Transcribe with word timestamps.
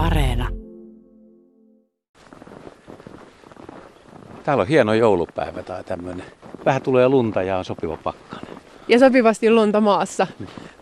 Areena. 0.00 0.48
Täällä 4.44 4.60
on 4.60 4.68
hieno 4.68 4.94
joulupäivä 4.94 5.62
tai 5.62 5.84
tämmöinen. 5.84 6.26
Vähän 6.64 6.82
tulee 6.82 7.08
lunta 7.08 7.42
ja 7.42 7.58
on 7.58 7.64
sopiva 7.64 7.96
pakkanen. 7.96 8.56
Ja 8.88 8.98
sopivasti 8.98 9.50
lunta 9.50 9.80
maassa. 9.80 10.26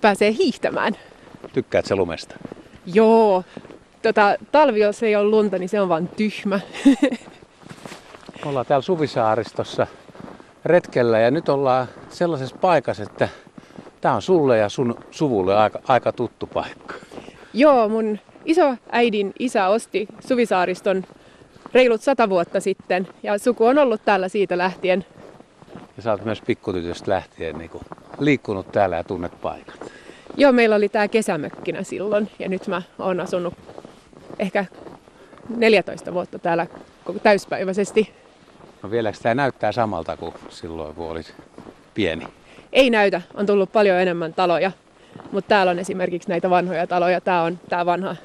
Pääsee 0.01 0.33
hiihtämään. 0.33 0.97
Tykkäät 1.53 1.85
se 1.87 1.97
lumesta? 1.97 2.35
Joo. 2.87 3.45
Tota, 4.03 4.37
talvi, 4.53 4.81
jos 4.81 5.03
ei 5.03 5.17
ole 5.17 5.25
lunta, 5.31 5.59
niin 5.59 5.69
se 5.69 5.81
on 5.81 5.89
vaan 5.89 6.09
tyhmä. 6.09 6.61
Ollaan 8.47 8.67
täällä 8.67 8.83
Suvisaaristossa 8.83 9.87
retkellä 10.65 11.19
ja 11.19 11.31
nyt 11.31 11.49
ollaan 11.49 11.87
sellaisessa 12.09 12.57
paikassa, 12.61 13.03
että 13.03 13.29
tämä 14.01 14.15
on 14.15 14.23
sulle 14.23 14.59
ja 14.59 14.69
sun 14.69 14.95
suvulle 15.11 15.57
aika, 15.57 15.81
aika 15.89 16.13
tuttu 16.13 16.47
paikka. 16.47 16.95
Joo, 17.53 17.89
mun 17.89 18.19
iso 18.49 18.77
äidin 18.93 19.33
isä 19.39 19.69
osti 19.69 20.07
Suvisaariston 20.29 21.05
reilut 21.75 22.03
sata 22.03 22.29
vuotta 22.29 22.61
sitten 22.61 23.09
ja 23.23 23.39
suku 23.39 23.67
on 23.67 23.79
ollut 23.79 24.05
täällä 24.05 24.29
siitä 24.29 24.59
lähtien. 24.59 25.05
Ja 25.97 26.03
sä 26.03 26.11
oot 26.11 26.25
myös 26.25 26.43
pikkutytöstä 26.43 27.11
lähtien 27.11 27.59
niin 27.59 27.71
kuin 27.71 27.83
liikkunut 28.19 28.73
täällä 28.73 28.97
ja 28.97 29.05
tunnet 29.05 29.41
paikat. 29.41 29.93
Joo, 30.37 30.53
meillä 30.53 30.77
oli 30.77 30.89
tää 30.89 31.09
kesämökkinä 31.09 31.83
silloin 31.83 32.31
ja 32.39 32.49
nyt 32.49 32.67
mä 32.67 32.83
oon 32.99 33.21
asunut 33.21 33.55
ehkä 34.39 34.65
14 35.57 36.15
vuotta 36.15 36.39
täällä 36.39 36.67
täyspäiväisesti. 37.23 38.13
No 38.83 38.91
vieläkö 38.91 39.19
tämä 39.23 39.35
näyttää 39.35 39.73
samalta 39.73 40.17
kuin 40.17 40.35
silloin, 40.49 40.95
kun 40.95 41.11
olit 41.11 41.35
pieni? 41.95 42.27
Ei 42.73 42.91
näytä, 42.91 43.23
on 43.35 43.47
tullut 43.47 43.73
paljon 43.73 44.01
enemmän 44.01 44.35
taloja, 44.35 44.73
mutta 45.33 45.49
täällä 45.49 45.71
on 45.71 45.79
esimerkiksi 45.79 46.29
näitä 46.29 46.51
vanhoja 46.51 46.87
taloja. 46.87 47.21
Tää 47.21 47.43
on 47.43 47.59
tää 47.69 47.87
vanha 47.87 48.17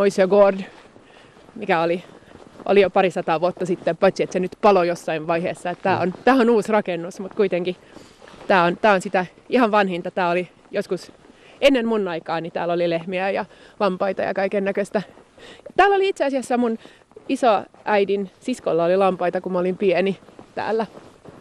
Moisio 0.00 0.28
Gord, 0.28 0.60
mikä 1.54 1.80
oli, 1.80 2.04
oli 2.64 2.80
jo 2.80 2.90
pari 2.90 3.10
sataa 3.10 3.40
vuotta 3.40 3.66
sitten, 3.66 3.96
paitsi 3.96 4.22
että 4.22 4.32
se 4.32 4.40
nyt 4.40 4.56
palo 4.60 4.84
jossain 4.84 5.26
vaiheessa. 5.26 5.74
Tää 5.74 6.00
on, 6.00 6.14
tää 6.24 6.34
on 6.34 6.50
uusi 6.50 6.72
rakennus, 6.72 7.20
mutta 7.20 7.36
kuitenkin 7.36 7.76
tää 8.46 8.64
on, 8.64 8.76
tää 8.76 8.92
on 8.92 9.00
sitä 9.00 9.26
ihan 9.48 9.70
vanhinta. 9.70 10.10
Tää 10.10 10.30
oli 10.30 10.48
joskus 10.70 11.12
ennen 11.60 11.86
mun 11.86 12.08
aikaa, 12.08 12.40
niin 12.40 12.52
täällä 12.52 12.74
oli 12.74 12.90
lehmiä 12.90 13.30
ja 13.30 13.44
lampaita 13.80 14.22
ja 14.22 14.34
kaiken 14.34 14.64
näköistä. 14.64 15.02
Täällä 15.76 15.96
oli 15.96 16.08
itse 16.08 16.24
asiassa 16.24 16.56
mun 16.56 16.78
iso 17.28 17.62
äidin 17.84 18.30
siskolla 18.40 18.84
oli 18.84 18.96
lampaita, 18.96 19.40
kun 19.40 19.52
mä 19.52 19.58
olin 19.58 19.76
pieni 19.76 20.18
täällä. 20.54 20.86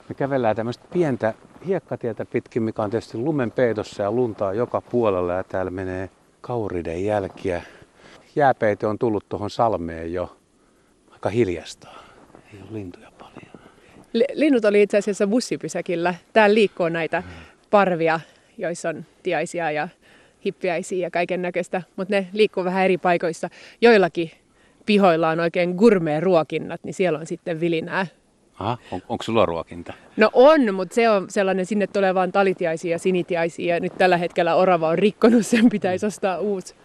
Me 0.09 0.15
kävellään 0.15 0.55
tämmöistä 0.55 0.85
pientä 0.93 1.33
hiekkatietä 1.67 2.25
pitkin, 2.25 2.63
mikä 2.63 2.81
on 2.81 2.89
tietysti 2.89 3.17
lumen 3.17 3.51
peitossa 3.51 4.03
ja 4.03 4.11
luntaa 4.11 4.53
joka 4.53 4.81
puolella 4.81 5.33
ja 5.33 5.43
täällä 5.43 5.71
menee 5.71 6.09
kauriden 6.41 7.05
jälkiä. 7.05 7.61
Jääpeite 8.39 8.87
on 8.87 8.99
tullut 8.99 9.29
tuohon 9.29 9.49
salmeen 9.49 10.13
jo 10.13 10.37
aika 11.11 11.29
hiljasta. 11.29 11.87
Ei 12.53 12.59
ole 12.61 12.69
lintuja 12.71 13.11
paljon. 13.19 13.69
L- 14.13 14.33
linnut 14.33 14.65
oli 14.65 14.81
itse 14.81 14.97
asiassa 14.97 15.27
bussipysäkillä. 15.27 16.15
Täällä 16.33 16.53
liikkuu 16.53 16.89
näitä 16.89 17.23
parvia, 17.69 18.19
joissa 18.57 18.89
on 18.89 19.05
tiaisia 19.23 19.71
ja 19.71 19.87
hippiäisiä 20.45 21.05
ja 21.05 21.11
kaiken 21.11 21.41
näköistä, 21.41 21.81
mutta 21.95 22.13
ne 22.13 22.27
liikkuu 22.33 22.63
vähän 22.63 22.85
eri 22.85 22.97
paikoissa. 22.97 23.49
Joillakin 23.81 24.31
pihoilla 24.85 25.29
on 25.29 25.39
oikein 25.39 25.75
gourmet-ruokinnat, 25.75 26.83
niin 26.83 26.93
siellä 26.93 27.19
on 27.19 27.25
sitten 27.25 27.59
vilinää. 27.59 28.07
Aha, 28.59 28.77
on, 28.91 29.01
onko 29.09 29.23
sulla 29.23 29.45
ruokinta? 29.45 29.93
No 30.17 30.29
on, 30.33 30.75
mutta 30.75 30.95
se 30.95 31.09
on 31.09 31.29
sellainen, 31.29 31.65
sinne 31.65 31.87
tulee 31.87 32.15
vaan 32.15 32.31
talitiaisia 32.31 32.91
ja 32.91 32.99
sinitiaisia. 32.99 33.75
Ja 33.75 33.79
nyt 33.79 33.97
tällä 33.97 34.17
hetkellä 34.17 34.55
orava 34.55 34.89
on 34.89 34.99
rikkonut, 34.99 35.45
sen 35.45 35.69
pitäisi 35.69 36.05
ostaa 36.05 36.37
uusi. 36.37 36.75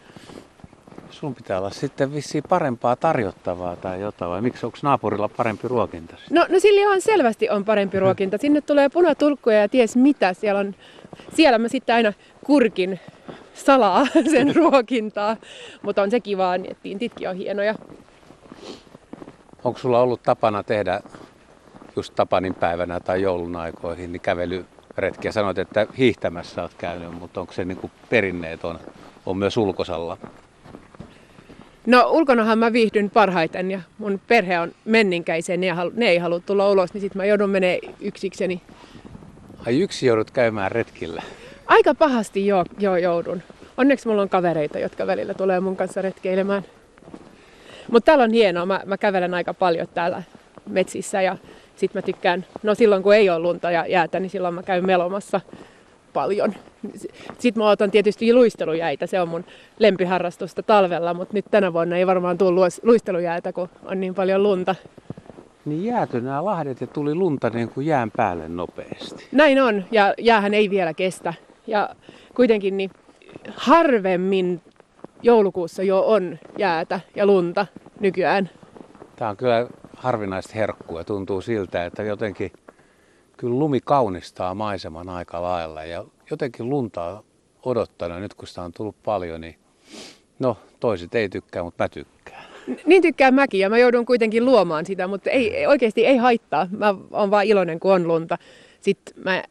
Sun 1.15 1.35
pitää 1.35 1.59
olla 1.59 1.71
sitten 1.71 2.15
vissiin 2.15 2.45
parempaa 2.49 2.97
tarjottavaa 2.97 3.77
tai 3.77 4.01
jotain, 4.01 4.31
vai 4.31 4.43
miksi 4.43 4.67
onko 4.67 4.79
naapurilla 4.83 5.29
parempi 5.29 5.69
ruokinta? 5.69 6.17
No, 6.31 6.47
no 6.49 6.61
sillä 6.61 6.81
ihan 6.81 7.01
selvästi 7.01 7.51
on 7.51 7.65
parempi 7.65 7.99
ruokinta. 8.01 8.39
Sinne 8.39 8.61
tulee 8.61 8.89
punatulkkuja 8.89 9.61
ja 9.61 9.69
ties 9.69 9.97
mitä. 9.97 10.33
Siellä, 10.33 10.61
on, 10.61 10.75
siellä 11.35 11.59
mä 11.59 11.69
sitten 11.69 11.95
aina 11.95 12.13
kurkin 12.45 13.01
salaa 13.55 14.07
sen 14.33 14.57
ruokintaa, 14.61 15.37
mutta 15.83 16.03
on 16.03 16.11
se 16.11 16.21
kivaa, 16.21 16.59
niin 16.59 16.71
että 16.71 16.83
tintitkin 16.83 17.29
on 17.29 17.37
hienoja. 17.37 17.75
Onko 19.65 19.79
sulla 19.79 20.01
ollut 20.01 20.23
tapana 20.23 20.63
tehdä 20.63 21.01
just 21.97 22.15
Tapanin 22.15 22.55
päivänä 22.55 23.01
tai 23.01 23.23
joulun 23.23 23.57
aikoihin 23.57 24.13
niin 24.13 24.21
kävelyretkiä? 24.21 25.33
Sanoit, 25.33 25.59
että 25.59 25.87
hiihtämässä 25.99 26.63
olet 26.63 26.75
käynyt, 26.75 27.13
mutta 27.19 27.41
onko 27.41 27.53
se 27.53 27.65
niin 27.65 27.91
perinneet 28.11 28.65
on, 28.65 28.79
on 29.27 29.37
myös 29.37 29.57
ulkosalla? 29.57 30.19
No 31.87 32.11
ulkonahan 32.11 32.59
mä 32.59 32.73
viihdyn 32.73 33.11
parhaiten 33.11 33.71
ja 33.71 33.81
mun 33.99 34.21
perhe 34.29 34.61
on 34.61 34.73
menninkäisen, 34.85 35.61
ne, 35.61 35.71
halu, 35.71 35.93
ne 35.95 36.09
ei 36.09 36.19
halua 36.19 36.41
tulla 36.41 36.71
ulos, 36.71 36.95
niin 36.95 37.01
sitten 37.01 37.21
mä 37.21 37.25
joudun 37.25 37.51
menee 37.51 37.79
yksikseni. 38.01 38.63
Ai 39.67 39.81
yksi 39.81 40.07
joudut 40.07 40.31
käymään 40.31 40.73
retkillä? 40.73 41.23
Aika 41.67 41.95
pahasti 41.95 42.47
joo, 42.47 42.65
joo 42.79 42.97
joudun. 42.97 43.43
Onneksi 43.77 44.09
mulla 44.09 44.23
on 44.23 44.29
kavereita, 44.29 44.79
jotka 44.79 45.07
välillä 45.07 45.35
tulee 45.35 45.61
mun 45.61 45.77
kanssa 45.77 46.03
retkeilemään. 46.03 46.63
Mutta 47.91 48.07
täällä 48.07 48.25
on 48.25 48.33
hienoa, 48.33 48.67
mä, 48.67 48.81
mä 48.87 48.99
kävelen 48.99 49.35
aika 49.35 49.55
paljon 49.55 49.89
täällä 49.95 50.23
metsissä 50.67 51.23
ja 51.23 51.37
sit 51.77 51.95
mä 51.95 52.03
tykkään, 52.03 52.47
no 52.63 52.75
silloin 52.75 53.03
kun 53.03 53.15
ei 53.15 53.31
ole 53.31 53.39
lunta 53.39 53.71
ja 53.71 53.87
jäätä, 53.87 54.21
niin 54.21 54.31
silloin 54.31 54.55
mä 54.55 54.63
käyn 54.63 54.87
melomassa 54.87 55.41
paljon. 56.15 56.55
Sitten 57.39 57.63
mä 57.63 57.71
otan 57.71 57.91
tietysti 57.91 58.35
luistelujäitä, 58.35 59.07
se 59.07 59.21
on 59.21 59.29
mun 59.29 59.45
lempiharrastusta 59.79 60.63
talvella, 60.63 61.15
mutta 61.15 61.35
nyt 61.35 61.45
tänä 61.51 61.73
vuonna 61.73 61.97
ei 61.97 62.07
varmaan 62.07 62.39
tule 62.39 62.71
luistelujäitä, 62.83 63.53
kun 63.53 63.69
on 63.85 64.01
niin 64.01 64.15
paljon 64.15 64.43
lunta. 64.43 64.75
Niin 65.65 65.85
jääty 65.85 66.21
nämä 66.21 66.45
lahdet 66.45 66.81
ja 66.81 66.87
tuli 66.87 67.15
lunta 67.15 67.51
niin 67.51 67.69
kuin 67.69 67.87
jään 67.87 68.11
päälle 68.17 68.49
nopeasti. 68.49 69.29
Näin 69.33 69.63
on, 69.63 69.85
ja 69.91 70.15
jäähän 70.19 70.55
ei 70.55 70.71
vielä 70.71 70.95
kestä. 70.95 71.35
Ja 71.67 71.91
kuitenkin 72.35 72.77
niin 72.77 72.91
harvemmin 73.57 74.61
joulukuussa 75.23 75.83
jo 75.83 76.01
on 76.07 76.39
jäätä 76.59 77.01
ja 77.17 77.27
lunta 77.27 77.67
nykyään. 78.01 78.51
Tämä 79.17 79.31
on 79.31 79.37
kyllä 79.37 79.67
harvinaista 79.97 80.53
herkkua. 80.55 81.05
Tuntuu 81.05 81.41
siltä, 81.41 81.85
että 81.85 82.03
jotenkin 82.03 82.53
kyllä 83.37 83.59
lumi 83.59 83.81
kaunistaa 83.81 84.55
maiseman 84.55 85.09
aika 85.09 85.43
lailla 85.43 85.85
ja 85.85 86.05
jotenkin 86.31 86.71
luntaa 86.71 87.23
odottanut. 87.65 88.21
Nyt 88.21 88.35
kun 88.35 88.49
sitä 88.49 88.63
on 88.63 88.73
tullut 88.73 88.97
paljon, 89.05 89.41
niin 89.41 89.57
no 90.39 90.57
toiset 90.81 91.15
ei 91.15 91.29
tykkää, 91.29 91.63
mutta 91.63 91.85
mä 91.85 91.89
tykkään. 91.89 92.45
Niin 92.87 93.03
tykkään 93.03 93.35
mäkin 93.35 93.61
ja 93.61 93.71
mä 93.71 93.79
joudun 93.79 94.07
kuitenkin 94.07 94.45
luomaan 94.45 94.87
sitä, 94.87 95.07
mutta 95.07 95.31
ei, 95.31 95.67
oikeasti 95.67 96.07
ei 96.07 96.17
haittaa. 96.17 96.69
Mä 96.71 96.95
oon 97.11 97.31
vaan 97.31 97.45
iloinen, 97.45 97.81
kun 97.81 97.93
on 97.93 98.09
lunta. 98.09 98.39
Sitten 98.81 99.15
mä 99.25 99.43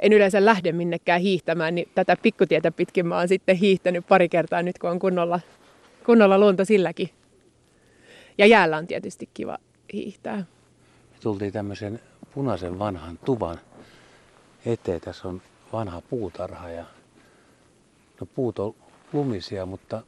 en 0.00 0.12
yleensä 0.12 0.44
lähde 0.44 0.72
minnekään 0.72 1.20
hiihtämään, 1.20 1.74
niin 1.74 1.88
tätä 1.94 2.16
pikkutietä 2.22 2.70
pitkin 2.70 3.06
mä 3.06 3.18
oon 3.18 3.28
sitten 3.28 3.56
hiihtänyt 3.56 4.06
pari 4.08 4.28
kertaa 4.28 4.62
nyt, 4.62 4.78
kun 4.78 4.90
on 4.90 4.98
kunnolla, 4.98 5.40
kunnolla 6.06 6.38
lunta 6.38 6.64
silläkin. 6.64 7.10
Ja 8.38 8.46
jäällä 8.46 8.76
on 8.76 8.86
tietysti 8.86 9.28
kiva 9.34 9.58
hiihtää. 9.92 10.44
Tultiin 11.20 11.52
tämmöisen 11.52 12.00
punaisen 12.34 12.78
vanhan 12.78 13.18
tuvan 13.24 13.60
eteen. 14.66 15.00
Tässä 15.00 15.28
on 15.28 15.42
vanha 15.72 16.00
puutarha 16.00 16.68
ja 16.68 16.84
no 18.20 18.26
puut 18.34 18.58
on 18.58 18.74
lumisia, 19.12 19.66
mutta 19.66 20.02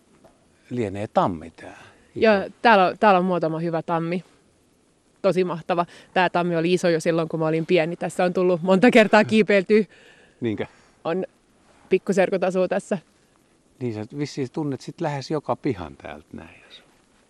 lienee 0.71 1.07
tammi 1.07 1.51
tää. 1.51 1.79
Joo, 2.15 2.35
täällä 2.63 2.87
on, 2.87 2.99
täällä 2.99 3.19
on 3.19 3.25
muutama 3.25 3.59
hyvä 3.59 3.83
tammi. 3.83 4.25
Tosi 5.23 5.45
mahtava. 5.45 5.87
Tämä 6.15 6.31
tammi 6.31 6.57
oli 6.57 6.73
iso 6.73 6.89
jo 6.89 7.01
silloin, 7.01 7.29
kun 7.29 7.41
mä 7.41 7.47
olin 7.47 7.67
pieni. 7.67 7.97
Tässä 7.97 8.25
on 8.25 8.33
tullut 8.33 8.63
monta 8.63 8.91
kertaa 8.91 9.25
kiipeiltyä. 9.25 9.85
Niinkö? 10.41 10.67
On 11.05 11.25
pikkuserkut 11.89 12.45
asuu 12.45 12.69
tässä. 12.69 12.99
Niin 13.81 13.95
sä 13.95 14.05
vissiin 14.19 14.51
tunnet 14.53 14.81
sit 14.81 15.01
lähes 15.01 15.31
joka 15.31 15.57
pihan 15.57 15.97
täältä 15.97 16.27
näin. 16.33 16.63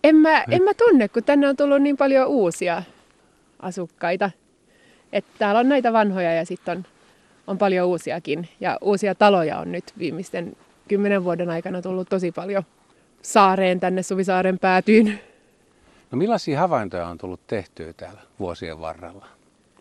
En 0.04 0.16
mä, 0.16 0.44
en 0.50 0.62
mä 0.62 0.74
tunne, 0.74 1.08
kun 1.08 1.24
tänne 1.24 1.48
on 1.48 1.56
tullut 1.56 1.82
niin 1.82 1.96
paljon 1.96 2.28
uusia 2.28 2.82
asukkaita. 3.62 4.30
Että 5.12 5.30
täällä 5.38 5.60
on 5.60 5.68
näitä 5.68 5.92
vanhoja 5.92 6.34
ja 6.34 6.46
sitten 6.46 6.78
on, 6.78 6.84
on 7.46 7.58
paljon 7.58 7.88
uusiakin. 7.88 8.48
Ja 8.60 8.78
uusia 8.80 9.14
taloja 9.14 9.58
on 9.58 9.72
nyt 9.72 9.84
viimeisten 9.98 10.56
kymmenen 10.88 11.24
vuoden 11.24 11.50
aikana 11.50 11.82
tullut 11.82 12.08
tosi 12.08 12.32
paljon 12.32 12.62
saareen 13.22 13.80
tänne 13.80 14.02
Suvisaaren 14.02 14.58
päätyyn. 14.58 15.20
No 16.10 16.18
millaisia 16.18 16.60
havaintoja 16.60 17.06
on 17.06 17.18
tullut 17.18 17.46
tehtyä 17.46 17.92
täällä 17.92 18.20
vuosien 18.40 18.80
varrella? 18.80 19.26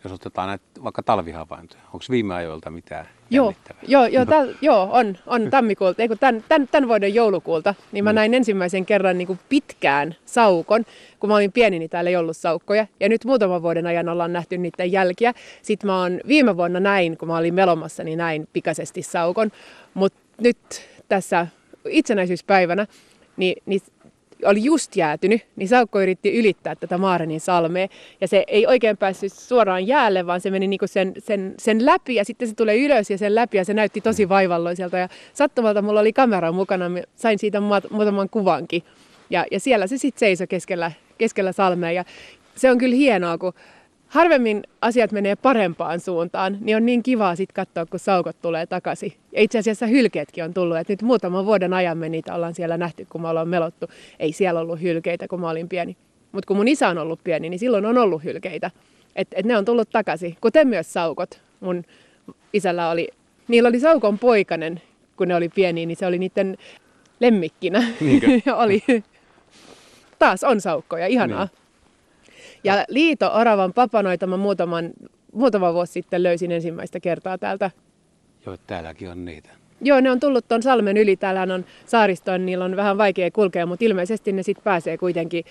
Jos 0.04 0.12
otetaan 0.12 0.48
näitä 0.48 0.64
vaikka 0.84 1.02
talvihavaintoja, 1.02 1.82
onko 1.86 2.04
viime 2.10 2.34
ajoilta 2.34 2.70
mitään 2.70 3.08
Joo, 3.32 3.54
joo, 3.86 4.06
joo, 4.06 4.26
täl, 4.26 4.54
joo 4.60 4.88
on, 4.92 5.18
on 5.26 5.50
tammikuulta, 5.50 6.02
ei 6.02 6.08
kun 6.08 6.18
tämän, 6.18 6.44
tämän, 6.48 6.68
tämän 6.68 6.88
vuoden 6.88 7.14
joulukuulta, 7.14 7.74
niin 7.92 8.04
mä 8.04 8.12
mm. 8.12 8.14
näin 8.14 8.34
ensimmäisen 8.34 8.86
kerran 8.86 9.18
niin 9.18 9.26
kuin 9.26 9.38
pitkään 9.48 10.16
saukon. 10.24 10.84
Kun 11.20 11.30
mä 11.30 11.36
olin 11.36 11.52
pieni, 11.52 11.78
niin 11.78 11.90
täällä 11.90 12.10
ei 12.10 12.16
ollut 12.16 12.36
saukkoja. 12.36 12.86
Ja 13.00 13.08
nyt 13.08 13.24
muutaman 13.24 13.62
vuoden 13.62 13.86
ajan 13.86 14.08
ollaan 14.08 14.32
nähty 14.32 14.58
niiden 14.58 14.92
jälkiä. 14.92 15.32
Sitten 15.62 15.86
mä 15.86 16.00
oon 16.00 16.20
viime 16.28 16.56
vuonna 16.56 16.80
näin, 16.80 17.16
kun 17.16 17.28
mä 17.28 17.36
olin 17.36 17.54
melomassa, 17.54 18.04
niin 18.04 18.18
näin 18.18 18.48
pikaisesti 18.52 19.02
saukon. 19.02 19.50
Mutta 19.94 20.18
nyt 20.38 20.58
tässä 21.08 21.46
itsenäisyyspäivänä, 21.88 22.86
niin, 23.36 23.62
niin 23.66 23.80
oli 24.44 24.64
just 24.64 24.96
jäätynyt, 24.96 25.46
niin 25.56 25.68
saukko 25.68 26.00
yritti 26.00 26.38
ylittää 26.38 26.74
tätä 26.74 26.98
Maarenin 26.98 27.40
salmea. 27.40 27.88
Ja 28.20 28.28
se 28.28 28.44
ei 28.46 28.66
oikein 28.66 28.96
päässyt 28.96 29.32
suoraan 29.32 29.86
jäälle, 29.86 30.26
vaan 30.26 30.40
se 30.40 30.50
meni 30.50 30.68
niinku 30.68 30.86
sen, 30.86 31.12
sen, 31.18 31.54
sen 31.58 31.86
läpi 31.86 32.14
ja 32.14 32.24
sitten 32.24 32.48
se 32.48 32.54
tulee 32.54 32.78
ylös 32.78 33.10
ja 33.10 33.18
sen 33.18 33.34
läpi 33.34 33.56
ja 33.56 33.64
se 33.64 33.74
näytti 33.74 34.00
tosi 34.00 34.28
vaivalloiselta. 34.28 34.98
Ja 34.98 35.08
sattumalta 35.32 35.82
mulla 35.82 36.00
oli 36.00 36.12
kamera 36.12 36.52
mukana, 36.52 36.84
sain 37.16 37.38
siitä 37.38 37.60
muutaman 37.90 38.28
kuvankin. 38.28 38.82
Ja, 39.30 39.44
ja 39.50 39.60
siellä 39.60 39.86
se 39.86 39.98
sitten 39.98 40.20
seisoi 40.20 40.46
keskellä, 40.46 40.92
keskellä 41.18 41.52
salmea. 41.52 41.92
Ja 41.92 42.04
se 42.54 42.70
on 42.70 42.78
kyllä 42.78 42.96
hienoa, 42.96 43.38
kun 43.38 43.52
harvemmin 44.12 44.62
asiat 44.80 45.12
menee 45.12 45.36
parempaan 45.36 46.00
suuntaan, 46.00 46.58
niin 46.60 46.76
on 46.76 46.86
niin 46.86 47.02
kivaa 47.02 47.36
sitten 47.36 47.54
katsoa, 47.54 47.86
kun 47.86 48.00
saukot 48.00 48.36
tulee 48.42 48.66
takaisin. 48.66 49.12
Ja 49.32 49.42
itse 49.42 49.58
asiassa 49.58 49.86
hylkeetkin 49.86 50.44
on 50.44 50.54
tullut, 50.54 50.76
että 50.76 50.92
nyt 50.92 51.02
muutaman 51.02 51.46
vuoden 51.46 51.72
ajan 51.72 51.98
me 51.98 52.08
niitä 52.08 52.34
ollaan 52.34 52.54
siellä 52.54 52.76
nähty, 52.76 53.06
kun 53.10 53.20
me 53.22 53.28
ollaan 53.28 53.48
melottu. 53.48 53.86
Ei 54.18 54.32
siellä 54.32 54.60
ollut 54.60 54.82
hylkeitä, 54.82 55.28
kun 55.28 55.40
mä 55.40 55.50
olin 55.50 55.68
pieni. 55.68 55.96
Mutta 56.32 56.46
kun 56.46 56.56
mun 56.56 56.68
isä 56.68 56.88
on 56.88 56.98
ollut 56.98 57.20
pieni, 57.24 57.50
niin 57.50 57.58
silloin 57.58 57.86
on 57.86 57.98
ollut 57.98 58.24
hylkeitä. 58.24 58.70
Että 59.16 59.36
et 59.38 59.46
ne 59.46 59.56
on 59.56 59.64
tullut 59.64 59.90
takaisin, 59.90 60.36
kuten 60.40 60.68
myös 60.68 60.92
saukot. 60.92 61.40
Mun 61.60 61.84
isällä 62.52 62.90
oli, 62.90 63.08
niillä 63.48 63.68
oli 63.68 63.80
saukon 63.80 64.18
poikanen, 64.18 64.82
kun 65.16 65.28
ne 65.28 65.34
oli 65.34 65.48
pieni, 65.48 65.86
niin 65.86 65.96
se 65.96 66.06
oli 66.06 66.18
niiden 66.18 66.56
lemmikkinä. 67.20 67.84
oli. 68.64 68.82
Taas 70.18 70.44
on 70.44 70.60
saukkoja, 70.60 71.06
ihanaa. 71.06 71.44
Niin. 71.44 71.61
Ja 72.64 72.84
liito-oravan 72.88 73.72
papanoita 73.72 74.26
mä 74.26 74.36
muutaman, 74.36 74.90
muutama 75.32 75.74
vuosi 75.74 75.92
sitten 75.92 76.22
löysin 76.22 76.52
ensimmäistä 76.52 77.00
kertaa 77.00 77.38
täältä. 77.38 77.70
Joo, 78.46 78.56
täälläkin 78.66 79.10
on 79.10 79.24
niitä. 79.24 79.48
Joo, 79.80 80.00
ne 80.00 80.10
on 80.10 80.20
tullut 80.20 80.48
tuon 80.48 80.62
salmen 80.62 80.96
yli. 80.96 81.16
Täällähän 81.16 81.50
on 81.50 81.64
saaristoon, 81.86 82.40
niin 82.40 82.46
niillä 82.46 82.64
on 82.64 82.76
vähän 82.76 82.98
vaikea 82.98 83.30
kulkea, 83.30 83.66
mutta 83.66 83.84
ilmeisesti 83.84 84.32
ne 84.32 84.42
sitten 84.42 84.64
pääsee 84.64 84.98
kuitenkin 84.98 85.44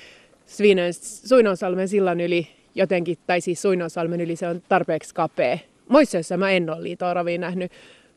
Suinonsalmen 1.26 1.88
sillan 1.88 2.22
yli 2.22 2.48
jotenkin, 2.76 3.18
tai 3.28 3.42
siis 3.42 3.62
Suinonsalmen 3.62 4.22
yli 4.22 4.36
se 4.36 4.48
on 4.48 4.62
tarpeeksi 4.70 5.16
kapea. 5.16 5.58
Moisseessa 5.90 6.38
mä 6.38 6.52
en 6.52 6.70
ole 6.70 6.84
liito-oravia 6.84 7.38
nähnyt. 7.38 7.72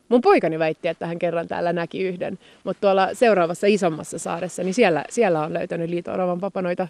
Mun 0.09 0.21
poikani 0.21 0.59
väitti, 0.59 0.87
että 0.87 1.07
hän 1.07 1.19
kerran 1.19 1.47
täällä 1.47 1.73
näki 1.73 2.03
yhden, 2.03 2.39
mutta 2.63 2.81
tuolla 2.81 3.09
seuraavassa 3.13 3.67
isommassa 3.67 4.19
saaressa, 4.19 4.63
niin 4.63 4.73
siellä, 4.73 5.03
siellä 5.09 5.41
on 5.41 5.53
löytänyt 5.53 5.89
liito-oravan 5.89 6.39
papanoita 6.39 6.87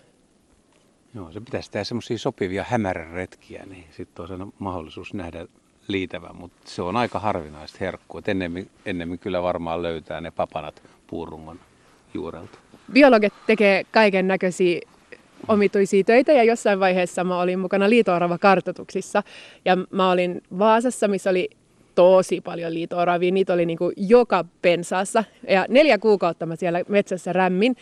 Joo, 1.16 1.32
se 1.32 1.40
pitäisi 1.40 1.72
tehdä 1.72 1.84
semmoisia 1.84 2.18
sopivia 2.18 2.66
hämäräretkiä, 2.68 3.66
niin 3.66 3.86
sitten 3.92 4.26
on 4.42 4.54
mahdollisuus 4.60 5.14
nähdä 5.14 5.46
liitävä, 5.88 6.30
mutta 6.34 6.58
se 6.66 6.82
on 6.82 6.96
aika 6.96 7.20
harvinaista 7.20 7.78
herkkua. 7.82 8.22
Ennemmin, 8.28 8.70
ennemmin 8.86 9.20
kyllä 9.20 9.42
varmaan 9.42 9.84
löytää 9.84 10.22
ne 10.22 10.32
papanat 10.32 10.84
puurungon 11.08 11.60
juurelta. 12.14 12.60
Biologit 12.94 13.34
tekee 13.48 13.84
kaiken 13.92 14.28
näköisiä 14.28 14.82
omituisia 15.48 16.04
töitä 16.04 16.32
ja 16.32 16.44
jossain 16.44 16.80
vaiheessa 16.80 17.24
mä 17.24 17.40
olin 17.40 17.60
mukana 17.60 17.90
liitoorava 17.90 18.38
kartoituksissa 18.38 19.24
ja 19.66 19.78
mä 19.92 20.12
olin 20.12 20.42
Vaasassa, 20.58 21.08
missä 21.08 21.30
oli 21.30 21.50
tosi 21.96 22.42
paljon 22.42 22.74
liitooravia. 22.74 23.32
Niitä 23.32 23.54
oli 23.54 23.66
niin 23.66 23.78
kuin 23.78 23.94
joka 23.98 24.46
pensaassa 24.62 25.24
ja 25.50 25.66
neljä 25.70 25.98
kuukautta 25.98 26.46
mä 26.46 26.56
siellä 26.56 26.82
metsässä 26.88 27.34
rämmin 27.34 27.76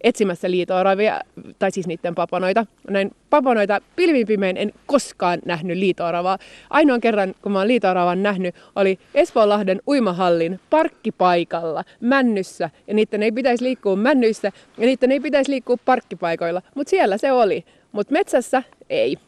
etsimässä 0.00 0.50
liitooravia, 0.50 1.20
tai 1.58 1.70
siis 1.70 1.86
niiden 1.86 2.14
papanoita. 2.14 2.66
Näin 2.90 3.10
papanoita 3.30 3.80
pilvin 3.96 4.26
pimein 4.26 4.56
en 4.56 4.72
koskaan 4.86 5.38
nähnyt 5.44 5.78
liitooravaa. 5.78 6.38
Ainoan 6.70 7.00
kerran, 7.00 7.34
kun 7.42 7.52
mä 7.52 7.58
oon 7.58 7.68
liitooravan 7.68 8.22
nähnyt, 8.22 8.54
oli 8.76 8.98
Espoonlahden 9.14 9.80
uimahallin 9.88 10.60
parkkipaikalla, 10.70 11.84
männyssä. 12.00 12.70
Ja 12.86 12.94
niiden 12.94 13.22
ei 13.22 13.32
pitäisi 13.32 13.64
liikkua 13.64 13.96
männyissä, 13.96 14.52
ja 14.78 14.86
niiden 14.86 15.12
ei 15.12 15.20
pitäisi 15.20 15.50
liikkua 15.50 15.76
parkkipaikoilla. 15.84 16.62
Mutta 16.74 16.90
siellä 16.90 17.18
se 17.18 17.32
oli. 17.32 17.64
Mutta 17.92 18.12
metsässä 18.12 18.62
ei. 18.90 19.18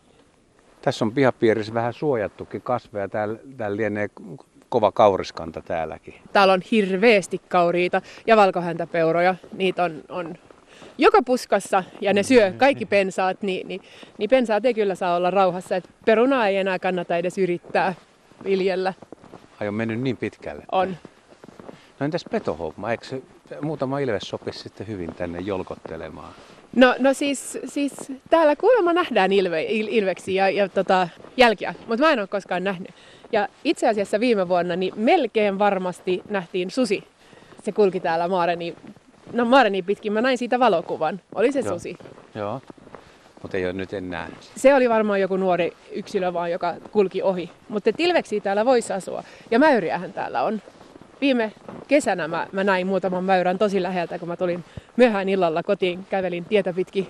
Tässä 0.82 1.04
on 1.04 1.12
pihapiirissä 1.12 1.74
vähän 1.74 1.92
suojattukin 1.92 2.62
kasveja. 2.62 3.08
Täällä, 3.08 3.38
täällä 3.56 3.76
lienee 3.76 4.08
kova 4.68 4.92
kauriskanta 4.92 5.62
täälläkin. 5.62 6.14
Täällä 6.32 6.52
on 6.52 6.62
hirveästi 6.70 7.40
kauriita 7.48 8.02
ja 8.26 8.36
valkohäntäpeuroja. 8.36 9.34
Niitä 9.56 9.84
on, 9.84 10.02
on 10.08 10.34
joka 10.98 11.22
puskassa 11.22 11.84
ja 12.00 12.12
ne 12.14 12.22
syö 12.22 12.52
kaikki 12.56 12.86
pensaat, 12.86 13.42
niin, 13.42 13.68
niin, 13.68 13.80
niin 14.18 14.30
pensaat 14.30 14.64
ei 14.64 14.74
kyllä 14.74 14.94
saa 14.94 15.16
olla 15.16 15.30
rauhassa. 15.30 15.76
Et 15.76 15.90
perunaa 16.04 16.48
ei 16.48 16.56
enää 16.56 16.78
kannata 16.78 17.16
edes 17.16 17.38
yrittää 17.38 17.94
viljellä. 18.44 18.94
Ai 19.60 19.68
on 19.68 19.74
mennyt 19.74 20.00
niin 20.00 20.16
pitkälle? 20.16 20.62
On. 20.72 20.96
No 22.00 22.04
entäs 22.04 22.24
petohomma? 22.30 22.90
Eikö 22.90 23.04
se 23.04 23.22
muutama 23.60 23.98
ilves 23.98 24.22
sopisi 24.22 24.58
sitten 24.58 24.86
hyvin 24.86 25.14
tänne 25.14 25.40
jolkottelemaan? 25.40 26.34
No, 26.76 26.94
no 26.98 27.14
siis, 27.14 27.58
siis 27.64 27.92
täällä 28.30 28.56
kuulemma 28.56 28.92
nähdään 28.92 29.32
ilve, 29.32 29.62
il, 29.62 29.88
ilveksiä 29.90 30.48
ja, 30.48 30.62
ja 30.62 30.68
tota, 30.68 31.08
jälkiä, 31.36 31.74
mutta 31.86 32.04
mä 32.04 32.12
en 32.12 32.18
ole 32.18 32.26
koskaan 32.26 32.64
nähnyt. 32.64 32.90
Ja 33.32 33.48
itse 33.64 33.88
asiassa 33.88 34.20
viime 34.20 34.48
vuonna 34.48 34.76
niin 34.76 34.92
melkein 34.96 35.58
varmasti 35.58 36.22
nähtiin 36.30 36.70
susi. 36.70 37.04
Se 37.62 37.72
kulki 37.72 38.00
täällä 38.00 38.28
Maareni 38.28 38.74
no 39.32 39.44
Marni 39.44 39.82
pitkin, 39.82 40.12
mä 40.12 40.20
näin 40.20 40.38
siitä 40.38 40.58
valokuvan. 40.58 41.20
Oli 41.34 41.52
se 41.52 41.60
Joo. 41.60 41.72
susi. 41.72 41.96
Joo, 42.34 42.60
mutta 43.42 43.56
ei 43.56 43.64
ole 43.64 43.72
nyt 43.72 43.92
enää. 43.92 44.28
Se 44.56 44.74
oli 44.74 44.88
varmaan 44.88 45.20
joku 45.20 45.36
nuori 45.36 45.72
yksilö 45.92 46.32
vaan, 46.32 46.50
joka 46.50 46.74
kulki 46.92 47.22
ohi. 47.22 47.50
Mutta 47.68 47.92
tilveksi 47.92 48.40
täällä 48.40 48.64
voisi 48.64 48.92
asua. 48.92 49.24
Ja 49.50 49.58
mäyriähän 49.58 50.12
täällä 50.12 50.42
on. 50.42 50.62
Viime 51.20 51.52
kesänä 51.88 52.28
mä, 52.28 52.46
mä 52.52 52.64
näin 52.64 52.86
muutaman 52.86 53.24
mäyrän 53.24 53.58
tosi 53.58 53.82
läheltä, 53.82 54.18
kun 54.18 54.28
mä 54.28 54.36
tulin 54.36 54.64
myöhään 54.96 55.28
illalla 55.28 55.62
kotiin, 55.62 56.06
kävelin 56.10 56.44
tietä 56.44 56.72
pitkin. 56.72 57.08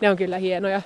Ne 0.00 0.10
on 0.10 0.16
kyllä 0.16 0.38
hienoja 0.38 0.82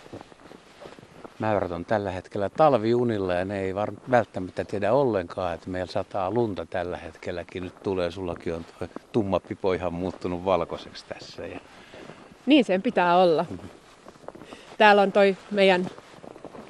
mäyrät 1.43 1.71
on 1.71 1.85
tällä 1.85 2.11
hetkellä 2.11 2.49
talviunilla 2.49 3.35
ja 3.35 3.45
ne 3.45 3.61
ei 3.61 3.75
var- 3.75 3.93
välttämättä 4.11 4.65
tiedä 4.65 4.93
ollenkaan, 4.93 5.55
että 5.55 5.71
meillä 5.71 5.93
sataa 5.93 6.31
lunta 6.31 6.67
tällä 6.67 6.97
hetkelläkin. 6.97 7.63
Nyt 7.63 7.83
tulee, 7.83 8.11
sullakin 8.11 8.55
on 8.55 8.65
tuo 8.65 8.89
tumma 9.13 9.41
pipo 9.41 9.73
ihan 9.73 9.93
muuttunut 9.93 10.45
valkoiseksi 10.45 11.05
tässä. 11.09 11.47
Ja... 11.47 11.61
Niin 12.47 12.65
sen 12.65 12.83
pitää 12.83 13.17
olla. 13.17 13.47
Mm-hmm. 13.51 13.69
Täällä 14.79 15.03
on 15.03 15.13
toi 15.13 15.37
meidän 15.51 15.87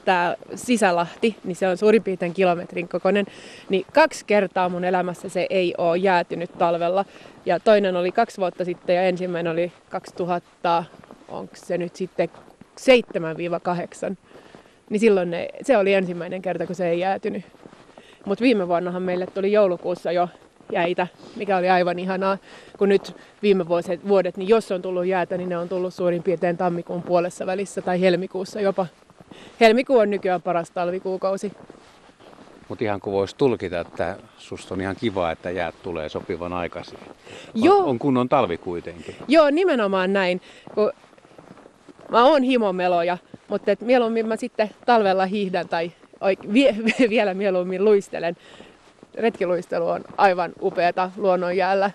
tämä 0.04 0.36
Sisälahti, 0.54 1.36
niin 1.44 1.56
se 1.56 1.68
on 1.68 1.76
suurin 1.76 2.02
piirtein 2.02 2.34
kilometrin 2.34 2.88
kokoinen, 2.88 3.26
niin 3.68 3.86
kaksi 3.94 4.24
kertaa 4.24 4.68
mun 4.68 4.84
elämässä 4.84 5.28
se 5.28 5.46
ei 5.50 5.74
ole 5.78 5.96
jäätynyt 5.96 6.58
talvella. 6.58 7.04
Ja 7.46 7.60
toinen 7.60 7.96
oli 7.96 8.12
kaksi 8.12 8.38
vuotta 8.38 8.64
sitten 8.64 8.96
ja 8.96 9.02
ensimmäinen 9.02 9.52
oli 9.52 9.72
2000, 9.90 10.84
onko 11.28 11.54
se 11.56 11.78
nyt 11.78 11.96
sitten 11.96 12.28
7-8 14.12 14.16
niin 14.90 15.00
silloin 15.00 15.30
ne, 15.30 15.48
se 15.62 15.76
oli 15.76 15.94
ensimmäinen 15.94 16.42
kerta, 16.42 16.66
kun 16.66 16.76
se 16.76 16.88
ei 16.88 17.00
jäätynyt. 17.00 17.44
Mutta 18.24 18.42
viime 18.42 18.68
vuonnahan 18.68 19.02
meille 19.02 19.26
tuli 19.26 19.52
joulukuussa 19.52 20.12
jo 20.12 20.28
jäitä, 20.72 21.06
mikä 21.36 21.56
oli 21.56 21.70
aivan 21.70 21.98
ihanaa, 21.98 22.38
kun 22.78 22.88
nyt 22.88 23.16
viime 23.42 23.68
vuodet, 23.68 24.08
vuodet, 24.08 24.36
niin 24.36 24.48
jos 24.48 24.72
on 24.72 24.82
tullut 24.82 25.06
jäätä, 25.06 25.36
niin 25.36 25.48
ne 25.48 25.58
on 25.58 25.68
tullut 25.68 25.94
suurin 25.94 26.22
piirtein 26.22 26.56
tammikuun 26.56 27.02
puolessa 27.02 27.46
välissä 27.46 27.82
tai 27.82 28.00
helmikuussa 28.00 28.60
jopa. 28.60 28.86
Helmikuu 29.60 29.98
on 29.98 30.10
nykyään 30.10 30.42
paras 30.42 30.70
talvikuukausi. 30.70 31.52
Mutta 32.68 32.84
ihan 32.84 33.00
kun 33.00 33.12
voisi 33.12 33.36
tulkita, 33.36 33.80
että 33.80 34.16
susta 34.38 34.74
on 34.74 34.80
ihan 34.80 34.96
kiva, 34.96 35.30
että 35.30 35.50
jäät 35.50 35.74
tulee 35.82 36.08
sopivan 36.08 36.52
aikaisin. 36.52 36.98
Joo. 37.54 37.78
On, 37.78 37.84
on 37.84 37.98
kunnon 37.98 38.28
talvi 38.28 38.58
kuitenkin. 38.58 39.16
Joo, 39.28 39.50
nimenomaan 39.50 40.12
näin. 40.12 40.40
Kun 40.74 40.92
mä 42.08 42.24
oon 42.24 42.42
himomeloja, 42.42 43.18
mutta 43.52 43.70
mieluummin 43.80 44.28
mä 44.28 44.36
sitten 44.36 44.70
talvella 44.86 45.26
hiihdän 45.26 45.68
tai 45.68 45.92
vie, 46.52 46.76
vielä 47.08 47.34
mieluummin 47.34 47.84
luistelen. 47.84 48.36
Retkiluistelu 49.14 49.88
on 49.88 50.04
aivan 50.16 50.52
upeata 50.62 51.10
luonnonjäällä. 51.16 51.90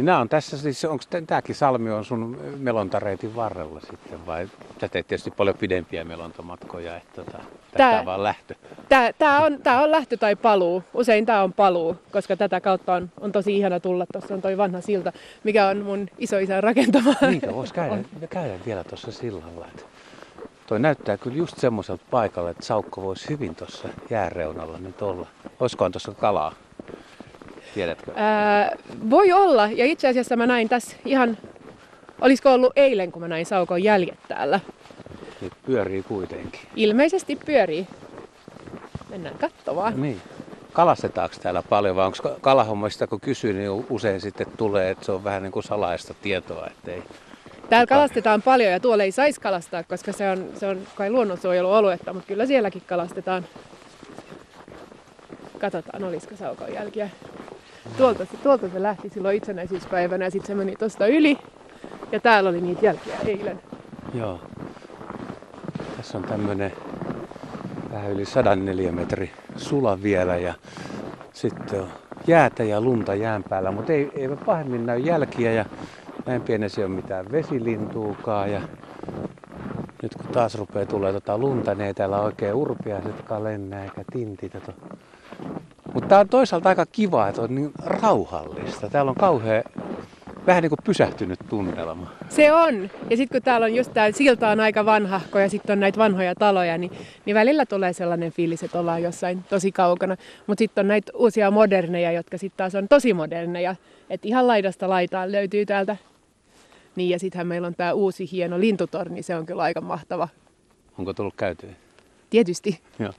Niin 0.00 0.06
nämä 0.06 0.18
on 0.18 0.28
tässä 0.28 0.58
siis, 0.58 0.84
onko 0.84 1.04
tämäkin 1.26 1.54
salmi 1.54 1.90
on 1.90 2.04
sun 2.04 2.40
melontareitin 2.58 3.36
varrella 3.36 3.80
sitten 3.80 4.26
vai 4.26 4.48
sä 4.80 4.88
teet 4.88 5.06
tietysti 5.06 5.30
paljon 5.30 5.56
pidempiä 5.56 6.04
melontamatkoja, 6.04 6.96
että 6.96 7.24
tota, 7.24 7.38
tämä 7.76 7.98
on 8.00 8.06
vaan 8.06 8.22
lähtö? 8.22 8.54
Tämä, 8.88 9.12
tämä, 9.18 9.44
on, 9.44 9.58
tämä 9.62 9.82
on 9.82 9.90
lähtö 9.90 10.16
tai 10.16 10.36
paluu. 10.36 10.84
Usein 10.94 11.26
tämä 11.26 11.42
on 11.42 11.52
paluu, 11.52 11.96
koska 12.12 12.36
tätä 12.36 12.60
kautta 12.60 12.94
on, 12.94 13.10
on 13.20 13.32
tosi 13.32 13.56
ihana 13.56 13.80
tulla. 13.80 14.06
Tuossa 14.12 14.34
on 14.34 14.42
toi 14.42 14.56
vanha 14.56 14.80
silta, 14.80 15.12
mikä 15.44 15.66
on 15.68 15.76
mun 15.76 16.08
isoisän 16.18 16.62
rakentama. 16.62 17.14
Niitä 17.30 17.54
voisi 17.54 17.74
käydä, 17.74 17.96
käydä 18.30 18.54
vielä 18.66 18.84
tuossa 18.84 19.12
sillalla. 19.12 19.66
Että 19.66 19.82
toi 20.66 20.80
näyttää 20.80 21.16
kyllä 21.16 21.36
just 21.36 21.58
semmoiselta 21.58 22.04
paikalle, 22.10 22.50
että 22.50 22.66
saukko 22.66 23.02
voisi 23.02 23.28
hyvin 23.28 23.54
tuossa 23.54 23.88
jääreunalla 24.10 24.78
nyt 24.78 25.02
olla. 25.02 25.26
Olisikohan 25.60 25.92
tuossa 25.92 26.12
kalaa? 26.12 26.52
Tiedätkö? 27.74 28.12
Ää, 28.16 28.76
voi 29.10 29.32
olla. 29.32 29.66
Ja 29.66 29.84
itse 29.84 30.08
asiassa 30.08 30.36
mä 30.36 30.46
näin 30.46 30.68
tässä 30.68 30.96
ihan, 31.04 31.38
olisiko 32.20 32.52
ollut 32.52 32.72
eilen, 32.76 33.12
kun 33.12 33.22
mä 33.22 33.28
näin 33.28 33.46
saukon 33.46 33.82
jäljet 33.82 34.18
täällä. 34.28 34.60
Nyt 35.40 35.52
pyörii 35.66 36.02
kuitenkin. 36.02 36.60
Ilmeisesti 36.76 37.36
pyörii. 37.36 37.86
Mennään 39.10 39.38
katsomaan. 39.38 40.02
Niin. 40.02 40.20
kalastetaanko 40.72 41.36
täällä 41.42 41.62
paljon 41.62 41.96
vai 41.96 42.06
onko 42.06 42.36
kalahommista, 42.40 43.06
kun 43.06 43.20
kysyy, 43.20 43.52
niin 43.52 43.86
usein 43.90 44.20
sitten 44.20 44.46
tulee, 44.56 44.90
että 44.90 45.04
se 45.04 45.12
on 45.12 45.24
vähän 45.24 45.42
niin 45.42 45.52
kuin 45.52 45.62
salaista 45.62 46.14
tietoa, 46.22 46.66
ettei 46.66 47.02
Täällä 47.70 47.86
kalastetaan 47.86 48.42
paljon 48.42 48.72
ja 48.72 48.80
tuolla 48.80 49.04
ei 49.04 49.12
saisi 49.12 49.40
kalastaa, 49.40 49.82
koska 49.82 50.12
se 50.12 50.30
on, 50.30 50.50
se 50.54 50.66
on 50.66 50.78
kai 50.94 51.10
luonnonsuojelualuetta, 51.10 52.12
mutta 52.12 52.28
kyllä 52.28 52.46
sielläkin 52.46 52.82
kalastetaan. 52.86 53.46
Katsotaan, 55.58 56.04
olisiko 56.04 56.36
saukon 56.36 56.74
jälkiä. 56.74 57.10
Tuolta 57.96 58.24
se, 58.24 58.36
tuolta 58.42 58.68
se 58.68 58.82
lähti 58.82 59.08
silloin 59.08 59.36
itsenäisyyspäivänä 59.36 60.24
ja 60.24 60.30
sitten 60.30 60.46
se 60.46 60.54
meni 60.54 60.76
tuosta 60.76 61.06
yli. 61.06 61.38
Ja 62.12 62.20
täällä 62.20 62.50
oli 62.50 62.60
niitä 62.60 62.86
jälkiä 62.86 63.14
eilen. 63.26 63.60
Joo. 64.14 64.40
Tässä 65.96 66.18
on 66.18 66.24
tämmönen 66.24 66.72
vähän 67.92 68.10
yli 68.10 68.24
104 68.24 68.92
metri 68.92 69.30
sula 69.56 70.02
vielä 70.02 70.36
ja 70.36 70.54
sitten 71.32 71.80
on 71.80 71.88
jäätä 72.26 72.64
ja 72.64 72.80
lunta 72.80 73.14
jään 73.14 73.44
päällä, 73.48 73.70
mutta 73.70 73.92
ei, 73.92 74.10
ei 74.14 74.28
pahemmin 74.46 74.86
näy 74.86 74.98
jälkiä 74.98 75.52
ja 75.52 75.64
näin 76.26 76.42
pienessä 76.42 76.80
ei 76.80 76.84
ole 76.84 76.94
mitään 76.94 77.32
vesilintuukaan 77.32 78.52
ja 78.52 78.60
nyt 80.02 80.14
kun 80.14 80.26
taas 80.26 80.54
rupeaa 80.54 80.86
tulee 80.86 81.12
tota 81.12 81.38
lunta, 81.38 81.74
niin 81.74 81.86
ei 81.86 81.94
täällä 81.94 82.20
oikein 82.20 82.54
urpiaisetkaan 82.54 83.44
lennä 83.44 83.84
eikä 83.84 84.04
tintitä. 84.12 84.58
Tää 86.10 86.20
on 86.20 86.28
toisaalta 86.28 86.68
aika 86.68 86.86
kiva, 86.86 87.28
että 87.28 87.42
on 87.42 87.54
niin 87.54 87.70
rauhallista. 87.84 88.90
Täällä 88.90 89.10
on 89.10 89.14
kauhean 89.14 89.64
vähän 90.46 90.62
niin 90.62 90.70
kuin 90.70 90.78
pysähtynyt 90.84 91.38
tunnelma. 91.48 92.10
Se 92.28 92.52
on. 92.52 92.90
Ja 93.10 93.16
sitten 93.16 93.40
kun 93.40 93.44
täällä 93.44 93.64
on 93.64 93.74
just 93.74 93.92
tää 93.92 94.12
silta 94.12 94.48
on 94.48 94.60
aika 94.60 94.84
vanha, 94.84 95.20
ja 95.34 95.50
sitten 95.50 95.72
on 95.72 95.80
näitä 95.80 95.98
vanhoja 95.98 96.34
taloja, 96.34 96.78
niin, 96.78 96.92
niin 97.24 97.34
välillä 97.34 97.66
tulee 97.66 97.92
sellainen 97.92 98.32
fiilis, 98.32 98.62
että 98.62 98.80
ollaan 98.80 99.02
jossain 99.02 99.42
tosi 99.42 99.72
kaukana. 99.72 100.16
Mutta 100.46 100.58
sitten 100.58 100.82
on 100.82 100.88
näitä 100.88 101.12
uusia 101.14 101.50
moderneja, 101.50 102.12
jotka 102.12 102.38
sitten 102.38 102.56
taas 102.56 102.74
on 102.74 102.88
tosi 102.88 103.14
moderneja. 103.14 103.76
Että 104.10 104.28
ihan 104.28 104.46
laidasta 104.46 104.88
laitaan 104.88 105.32
löytyy 105.32 105.66
täältä. 105.66 105.96
Niin 106.96 107.10
ja 107.10 107.18
sittenhän 107.18 107.46
meillä 107.46 107.66
on 107.66 107.74
tämä 107.74 107.92
uusi 107.92 108.30
hieno 108.32 108.60
lintutorni, 108.60 109.22
se 109.22 109.36
on 109.36 109.46
kyllä 109.46 109.62
aika 109.62 109.80
mahtava. 109.80 110.28
Onko 110.98 111.12
tullut 111.12 111.34
käytyä? 111.36 111.70
Tietysti. 112.30 112.80
Joo. 112.98 113.12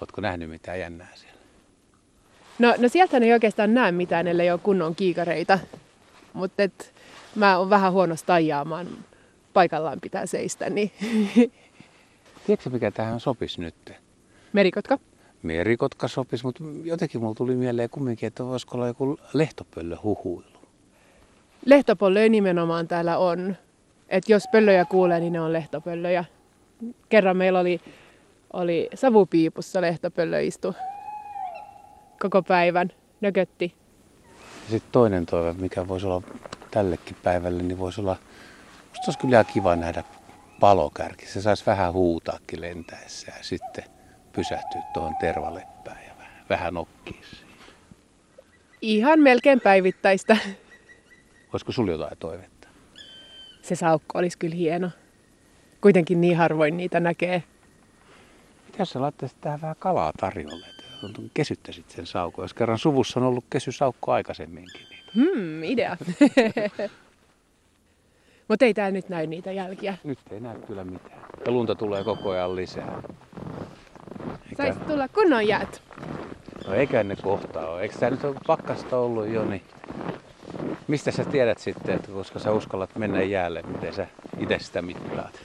Oletko 0.00 0.20
nähnyt 0.20 0.50
mitään 0.50 0.80
jännää 0.80 1.08
siellä? 1.14 1.35
No, 2.58 2.74
no 2.78 2.88
sieltä 2.88 3.16
ei 3.16 3.32
oikeastaan 3.32 3.74
näe 3.74 3.92
mitään, 3.92 4.26
ellei 4.26 4.50
ole 4.50 4.60
kunnon 4.62 4.94
kiikareita. 4.94 5.58
Mutta 6.32 6.62
mä 7.34 7.58
oon 7.58 7.70
vähän 7.70 7.92
huonosta 7.92 8.34
ajaamaan. 8.34 8.86
Paikallaan 9.52 10.00
pitää 10.00 10.26
seistä. 10.26 10.70
Niin. 10.70 10.90
Tiedätkö 12.46 12.70
mikä 12.70 12.90
tähän 12.90 13.20
sopisi 13.20 13.60
nyt? 13.60 13.92
Merikotka? 14.52 14.98
Merikotka 15.42 16.08
sopisi, 16.08 16.44
mutta 16.44 16.64
jotenkin 16.84 17.20
mulla 17.20 17.34
tuli 17.34 17.54
mieleen 17.54 17.90
kumminkin, 17.90 18.26
että 18.26 18.44
voisiko 18.44 18.76
olla 18.76 18.86
joku 18.86 19.18
lehtopöllö 19.32 19.96
huhuilu. 20.02 20.56
Lehtopöllöjä 21.64 22.28
nimenomaan 22.28 22.88
täällä 22.88 23.18
on. 23.18 23.56
Et 24.08 24.28
jos 24.28 24.42
pöllöjä 24.52 24.84
kuulee, 24.84 25.20
niin 25.20 25.32
ne 25.32 25.40
on 25.40 25.52
lehtopöllöjä. 25.52 26.24
Kerran 27.08 27.36
meillä 27.36 27.60
oli, 27.60 27.80
oli 28.52 28.88
savupiipussa 28.94 29.80
lehtopöllö 29.80 30.40
istu 30.40 30.74
koko 32.20 32.42
päivän, 32.42 32.92
nökötti. 33.20 33.74
Sitten 34.70 34.92
toinen 34.92 35.26
toive, 35.26 35.52
mikä 35.52 35.88
voisi 35.88 36.06
olla 36.06 36.22
tällekin 36.70 37.16
päivälle, 37.22 37.62
niin 37.62 37.78
voisi 37.78 38.00
olla, 38.00 38.16
musta 38.88 39.04
olisi 39.06 39.18
kyllä 39.18 39.44
kiva 39.44 39.76
nähdä 39.76 40.04
palokärki. 40.60 41.26
Se 41.26 41.42
saisi 41.42 41.66
vähän 41.66 41.92
huutaakin 41.92 42.60
lentäessä 42.60 43.32
ja 43.38 43.44
sitten 43.44 43.84
pysähtyä 44.32 44.82
tuohon 44.94 45.16
tervaleppään 45.20 45.98
ja 46.08 46.12
vähän, 46.18 46.44
vähän 46.50 46.74
nokkii 46.74 47.20
Ihan 48.80 49.20
melkein 49.20 49.60
päivittäistä. 49.60 50.36
Olisiko 51.52 51.72
sulla 51.72 51.92
jotain 51.92 52.18
toivetta? 52.18 52.68
Se 53.62 53.74
saukko 53.74 54.18
olisi 54.18 54.38
kyllä 54.38 54.54
hieno. 54.54 54.90
Kuitenkin 55.80 56.20
niin 56.20 56.36
harvoin 56.36 56.76
niitä 56.76 57.00
näkee. 57.00 57.42
Mitä 58.66 58.84
sä 58.84 59.00
laittaisit 59.00 59.40
tähän 59.40 59.60
vähän 59.60 59.76
kalaa 59.78 60.12
tarjolle? 60.20 60.75
Kesyttäisit 61.34 61.90
sen 61.90 62.06
saukon, 62.06 62.44
jos 62.44 62.54
kerran 62.54 62.78
suvussa 62.78 63.20
on 63.20 63.26
ollut 63.26 63.44
kesysaukko 63.50 64.12
aikaisemminkin. 64.12 64.86
Niin... 64.90 65.02
Hmm, 65.14 65.62
idea. 65.62 65.96
Mutta 68.48 68.64
ei 68.64 68.74
täällä 68.74 68.92
nyt 68.92 69.08
näy 69.08 69.26
niitä 69.26 69.52
jälkiä. 69.52 69.96
Nyt 70.04 70.18
ei 70.30 70.40
näy 70.40 70.60
kyllä 70.66 70.84
mitään. 70.84 71.20
Ja 71.46 71.52
lunta 71.52 71.74
tulee 71.74 72.04
koko 72.04 72.30
ajan 72.30 72.56
lisää. 72.56 73.02
Eikä... 74.50 74.56
Saisi 74.56 74.80
tulla 74.80 75.08
kunnon 75.08 75.48
jäät. 75.48 75.82
No 76.66 76.74
eikä 76.74 77.02
ne 77.02 77.16
kohta 77.16 77.68
ole. 77.68 77.82
Eikö 77.82 77.98
tää 77.98 78.10
nyt 78.10 78.24
ole 78.24 78.36
pakkasta 78.46 78.96
ollut 78.96 79.28
jo, 79.28 79.44
niin 79.44 79.62
Mistä 80.88 81.10
sä 81.10 81.24
tiedät 81.24 81.58
sitten, 81.58 81.94
että 81.94 82.12
koska 82.12 82.38
sä 82.38 82.52
uskallat 82.52 82.96
mennä 82.96 83.22
jäälle, 83.22 83.62
miten 83.62 83.94
sä 83.94 84.06
itse 84.38 84.58
sitä 84.58 84.82
mittaat? 84.82 85.40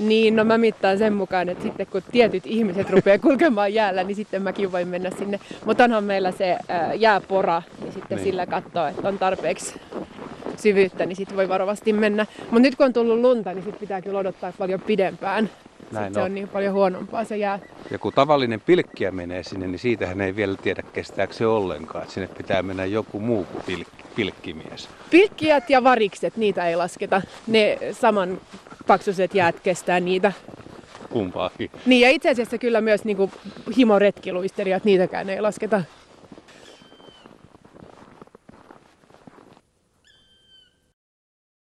Niin, 0.00 0.36
no 0.36 0.44
mä 0.44 0.58
mittaan 0.58 0.98
sen 0.98 1.12
mukaan, 1.12 1.48
että 1.48 1.62
sitten 1.62 1.86
kun 1.86 2.02
tietyt 2.12 2.46
ihmiset 2.46 2.90
rupeaa 2.90 3.18
kulkemaan 3.18 3.74
jäällä, 3.74 4.04
niin 4.04 4.16
sitten 4.16 4.42
mäkin 4.42 4.72
voin 4.72 4.88
mennä 4.88 5.10
sinne. 5.18 5.40
Mutta 5.64 5.84
onhan 5.84 6.04
meillä 6.04 6.32
se 6.32 6.58
ää, 6.68 6.94
jääpora, 6.94 7.62
niin 7.80 7.92
sitten 7.92 8.16
niin. 8.16 8.24
sillä 8.24 8.46
katsoo, 8.46 8.86
että 8.86 9.08
on 9.08 9.18
tarpeeksi 9.18 9.80
syvyyttä, 10.56 11.06
niin 11.06 11.16
sitten 11.16 11.36
voi 11.36 11.48
varovasti 11.48 11.92
mennä. 11.92 12.26
Mutta 12.40 12.60
nyt 12.60 12.76
kun 12.76 12.86
on 12.86 12.92
tullut 12.92 13.18
lunta, 13.18 13.52
niin 13.52 13.64
sitten 13.64 13.80
pitää 13.80 14.02
kyllä 14.02 14.18
odottaa 14.18 14.52
paljon 14.58 14.80
pidempään. 14.80 15.50
Näin 15.92 16.14
se 16.14 16.20
on 16.20 16.34
niin 16.34 16.48
paljon 16.48 16.74
huonompaa 16.74 17.24
se 17.24 17.36
jää. 17.36 17.58
Ja 17.90 17.98
kun 17.98 18.12
tavallinen 18.12 18.60
pilkkiä 18.60 19.10
menee 19.10 19.42
sinne, 19.42 19.66
niin 19.66 19.78
siitähän 19.78 20.20
ei 20.20 20.36
vielä 20.36 20.56
tiedä 20.62 20.82
kestääkö 20.92 21.32
se 21.32 21.46
ollenkaan. 21.46 22.02
Että 22.02 22.14
sinne 22.14 22.28
pitää 22.38 22.62
mennä 22.62 22.84
joku 22.84 23.20
muu 23.20 23.44
kuin 23.44 23.64
pilkki, 23.66 24.04
pilkkimies. 24.16 24.88
Pilkkiät 25.10 25.70
ja 25.70 25.84
varikset, 25.84 26.36
niitä 26.36 26.68
ei 26.68 26.76
lasketa. 26.76 27.22
Ne 27.46 27.78
saman 27.92 28.40
paksuiset 28.90 29.34
jäät 29.34 29.60
kestää 29.60 30.00
niitä. 30.00 30.32
Kumpaakin. 31.10 31.70
Niin 31.86 32.00
ja 32.00 32.10
itse 32.10 32.30
asiassa 32.30 32.58
kyllä 32.58 32.80
myös 32.80 33.04
niin 33.04 33.30
himoretkiluistelijat, 33.76 34.84
niitäkään 34.84 35.30
ei 35.30 35.40
lasketa. 35.40 35.82